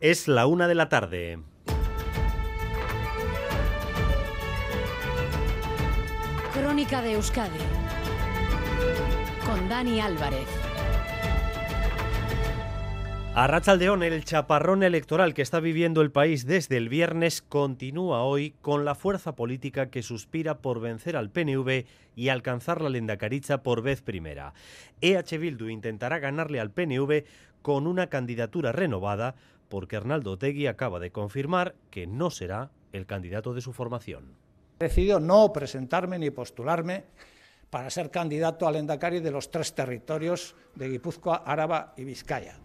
[0.00, 1.38] Es la una de la tarde.
[6.54, 7.58] Crónica de Euskadi
[9.44, 10.46] con Dani Álvarez.
[13.34, 18.54] A Rachaldeón, el chaparrón electoral que está viviendo el país desde el viernes continúa hoy
[18.62, 21.84] con la fuerza política que suspira por vencer al PNV
[22.16, 24.54] y alcanzar la lendacaricha por vez primera.
[25.02, 27.24] EH Bildu intentará ganarle al PNV
[27.60, 29.34] con una candidatura renovada
[29.70, 34.34] porque Arnaldo Tegui acaba de confirmar que no será el candidato de su formación.
[34.80, 37.04] He decidido no presentarme ni postularme
[37.70, 42.58] para ser candidato al Endacari de los tres territorios de Guipúzcoa, Áraba y Vizcaya.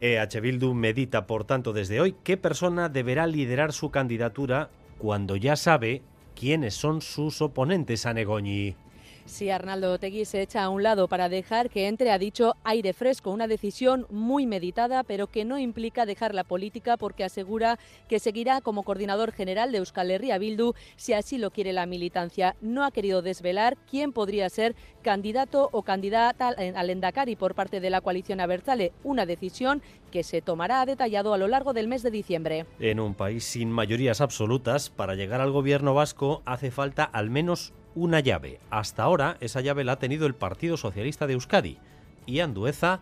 [0.00, 5.56] EH Bildu medita, por tanto, desde hoy qué persona deberá liderar su candidatura cuando ya
[5.56, 6.02] sabe
[6.36, 8.76] quiénes son sus oponentes a Negoñi.
[9.24, 12.92] Si Arnaldo Otegui se echa a un lado para dejar que entre, ha dicho, aire
[12.92, 18.18] fresco, una decisión muy meditada, pero que no implica dejar la política porque asegura que
[18.18, 22.56] seguirá como coordinador general de Euskal Herria Bildu si así lo quiere la militancia.
[22.60, 27.90] No ha querido desvelar quién podría ser candidato o candidata al Endacari por parte de
[27.90, 32.10] la coalición Abertzale, una decisión que se tomará detallado a lo largo del mes de
[32.10, 32.66] diciembre.
[32.80, 37.72] En un país sin mayorías absolutas, para llegar al gobierno vasco hace falta al menos
[37.94, 38.58] una llave.
[38.70, 41.78] Hasta ahora esa llave la ha tenido el Partido Socialista de Euskadi.
[42.26, 43.00] Y Andueza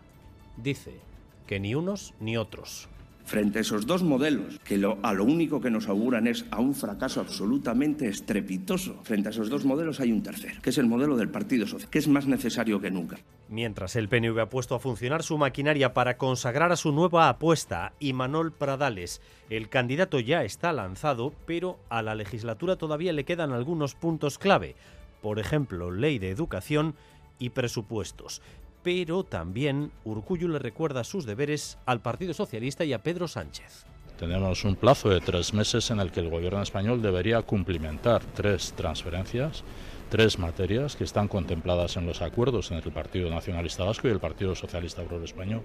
[0.57, 0.99] dice
[1.47, 2.89] que ni unos ni otros.
[3.31, 6.75] Frente a esos dos modelos, que a lo único que nos auguran es a un
[6.75, 11.15] fracaso absolutamente estrepitoso, frente a esos dos modelos hay un tercero, que es el modelo
[11.15, 13.19] del Partido Social, que es más necesario que nunca.
[13.47, 17.93] Mientras el PNV ha puesto a funcionar su maquinaria para consagrar a su nueva apuesta,
[18.01, 23.95] Imanol Pradales, el candidato ya está lanzado, pero a la legislatura todavía le quedan algunos
[23.95, 24.75] puntos clave.
[25.21, 26.95] Por ejemplo, ley de educación
[27.39, 28.41] y presupuestos
[28.83, 33.85] pero también Urcullu le recuerda sus deberes al Partido Socialista y a Pedro Sánchez.
[34.17, 38.73] Tenemos un plazo de tres meses en el que el gobierno español debería cumplimentar tres
[38.73, 39.63] transferencias,
[40.11, 44.19] tres materias que están contempladas en los acuerdos entre el Partido Nacionalista Vasco y el
[44.19, 45.63] Partido Socialista Obrero Español.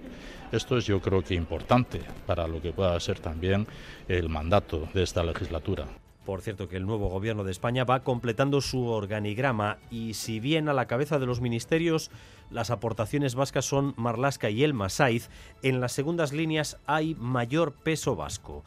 [0.51, 3.67] Esto es yo creo que importante para lo que pueda ser también
[4.07, 5.85] el mandato de esta legislatura.
[6.27, 10.67] Por cierto, que el nuevo gobierno de España va completando su organigrama y si bien
[10.67, 12.11] a la cabeza de los ministerios
[12.51, 15.29] las aportaciones vascas son Marlasca y Elma Saiz,
[15.63, 18.65] en las segundas líneas hay mayor peso vasco.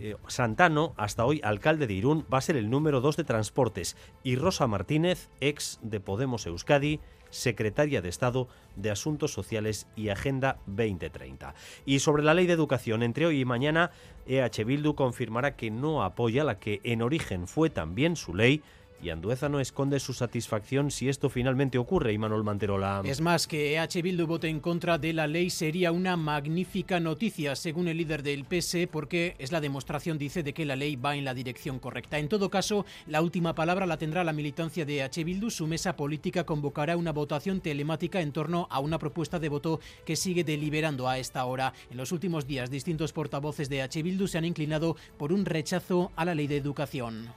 [0.00, 3.96] Eh, Santano, hasta hoy alcalde de Irún, va a ser el número dos de transportes
[4.22, 7.00] y Rosa Martínez, ex de Podemos Euskadi,
[7.30, 11.54] secretaria de Estado de Asuntos Sociales y Agenda 2030.
[11.84, 13.90] Y sobre la ley de educación, entre hoy y mañana,
[14.26, 18.62] EH Bildu confirmará que no apoya la que en origen fue también su ley
[19.02, 23.02] y Andueza no esconde su satisfacción si esto finalmente ocurre, y Manuel Manterola.
[23.04, 27.56] Es más, que EH Bildu vote en contra de la ley sería una magnífica noticia,
[27.56, 31.16] según el líder del PS, porque es la demostración, dice, de que la ley va
[31.16, 32.18] en la dirección correcta.
[32.18, 35.50] En todo caso, la última palabra la tendrá la militancia de EH Bildu.
[35.50, 40.16] Su mesa política convocará una votación telemática en torno a una propuesta de voto que
[40.16, 41.72] sigue deliberando a esta hora.
[41.90, 46.12] En los últimos días, distintos portavoces de EH Bildu se han inclinado por un rechazo
[46.16, 47.28] a la ley de educación.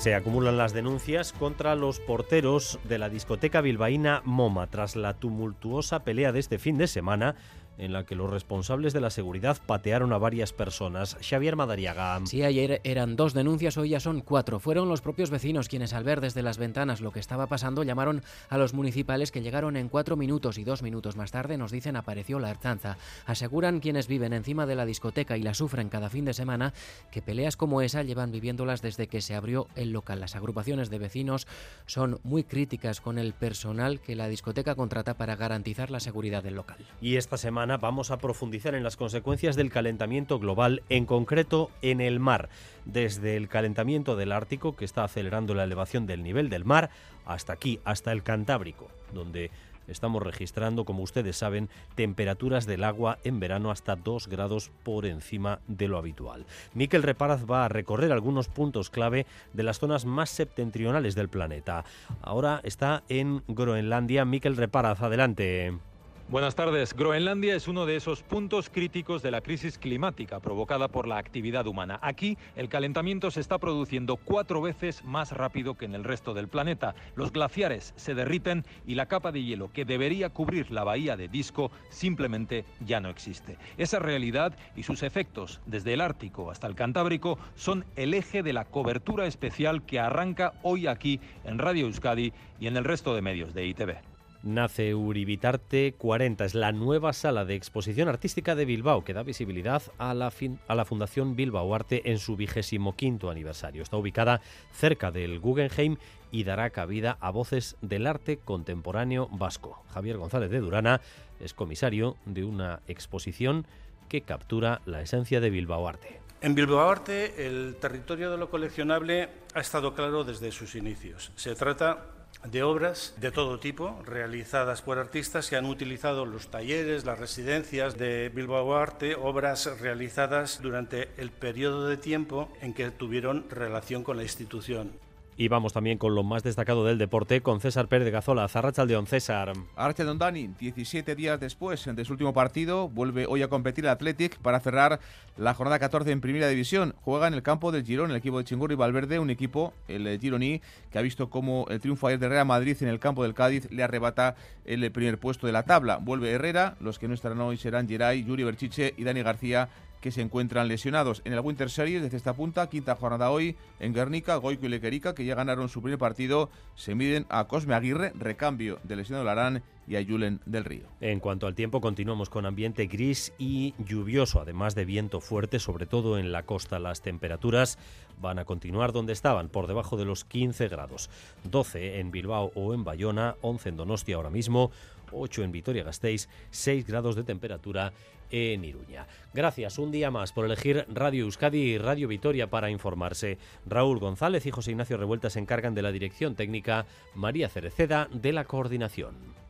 [0.00, 6.04] Se acumulan las denuncias contra los porteros de la discoteca bilbaína MoMA tras la tumultuosa
[6.04, 7.36] pelea de este fin de semana
[7.78, 11.16] en la que los responsables de la seguridad patearon a varias personas.
[11.20, 12.20] Xavier Madariaga.
[12.26, 14.60] Sí, ayer eran dos denuncias, hoy ya son cuatro.
[14.60, 18.22] Fueron los propios vecinos quienes al ver desde las ventanas lo que estaba pasando llamaron
[18.48, 21.96] a los municipales que llegaron en cuatro minutos y dos minutos más tarde nos dicen
[21.96, 22.96] apareció la Archanza.
[23.26, 26.72] Aseguran quienes viven encima de la discoteca y la sufren cada fin de semana
[27.10, 30.20] que peleas como esa llevan viviéndolas desde que se abrió el local.
[30.20, 31.46] Las agrupaciones de vecinos
[31.86, 36.54] son muy críticas con el personal que la discoteca contrata para garantizar la seguridad del
[36.54, 36.78] local.
[37.00, 42.00] Y esta semana vamos a profundizar en las consecuencias del calentamiento global, en concreto en
[42.00, 42.48] el mar,
[42.84, 46.90] desde el calentamiento del Ártico, que está acelerando la elevación del nivel del mar,
[47.26, 49.50] hasta aquí, hasta el Cantábrico, donde
[49.88, 55.58] estamos registrando, como ustedes saben, temperaturas del agua en verano hasta 2 grados por encima
[55.66, 56.46] de lo habitual.
[56.74, 61.84] Miquel Reparaz va a recorrer algunos puntos clave de las zonas más septentrionales del planeta.
[62.22, 64.24] Ahora está en Groenlandia.
[64.24, 65.89] Miquel Reparaz, adelante.
[66.30, 66.94] Buenas tardes.
[66.94, 71.66] Groenlandia es uno de esos puntos críticos de la crisis climática provocada por la actividad
[71.66, 71.98] humana.
[72.02, 76.46] Aquí el calentamiento se está produciendo cuatro veces más rápido que en el resto del
[76.46, 76.94] planeta.
[77.16, 81.26] Los glaciares se derriten y la capa de hielo que debería cubrir la bahía de
[81.26, 83.58] Disco simplemente ya no existe.
[83.76, 88.52] Esa realidad y sus efectos desde el Ártico hasta el Cantábrico son el eje de
[88.52, 93.20] la cobertura especial que arranca hoy aquí en Radio Euskadi y en el resto de
[93.20, 94.09] medios de ITV
[94.42, 96.44] nace Uribitarte 40.
[96.44, 100.32] Es la nueva sala de exposición artística de Bilbao que da visibilidad a la,
[100.68, 103.82] a la Fundación Bilbao Arte en su vigésimo quinto aniversario.
[103.82, 104.40] Está ubicada
[104.72, 105.96] cerca del Guggenheim
[106.30, 109.82] y dará cabida a voces del arte contemporáneo vasco.
[109.92, 111.00] Javier González de Durana
[111.40, 113.66] es comisario de una exposición
[114.08, 116.20] que captura la esencia de Bilbao Arte.
[116.42, 121.32] En Bilbao Arte, el territorio de lo coleccionable ha estado claro desde sus inicios.
[121.36, 127.04] Se trata de obras de todo tipo realizadas por artistas que han utilizado los talleres,
[127.04, 133.48] las residencias de Bilbao Arte, obras realizadas durante el periodo de tiempo en que tuvieron
[133.50, 134.92] relación con la institución.
[135.40, 138.46] Y vamos también con lo más destacado del deporte con César Pérez de Gazola.
[138.46, 139.54] Zarrachaldeón, César.
[139.74, 144.36] Arche Dani, 17 días después de su último partido, vuelve hoy a competir el Athletic
[144.40, 145.00] para cerrar
[145.38, 146.94] la jornada 14 en Primera División.
[147.00, 150.60] Juega en el campo del Girón, el equipo de Chingurri Valverde, un equipo, el Gironí,
[150.90, 153.70] que ha visto como el triunfo ayer de Real Madrid en el campo del Cádiz
[153.70, 154.34] le arrebata
[154.66, 155.96] el primer puesto de la tabla.
[155.96, 159.70] Vuelve Herrera, los que no estarán hoy serán Geray, Yuri Berchiche y Dani García
[160.00, 161.22] que se encuentran lesionados.
[161.24, 165.14] En el Winter Series, desde esta punta, quinta jornada hoy, en Guernica, Goico y Lequerica,
[165.14, 169.62] que ya ganaron su primer partido, se miden a Cosme Aguirre, recambio de lesionado Larán
[169.90, 170.04] y a
[170.46, 170.84] del Río.
[171.00, 175.86] En cuanto al tiempo, continuamos con ambiente gris y lluvioso, además de viento fuerte, sobre
[175.86, 176.78] todo en la costa.
[176.78, 177.76] Las temperaturas
[178.20, 181.10] van a continuar donde estaban, por debajo de los 15 grados.
[181.42, 184.70] 12 en Bilbao o en Bayona, 11 en Donostia ahora mismo,
[185.10, 187.92] 8 en Vitoria-Gasteiz, 6 grados de temperatura
[188.30, 189.08] en Iruña.
[189.34, 193.38] Gracias un día más por elegir Radio Euskadi y Radio Vitoria para informarse.
[193.66, 198.32] Raúl González y José Ignacio Revuelta se encargan de la dirección técnica, María Cereceda de
[198.32, 199.49] la coordinación.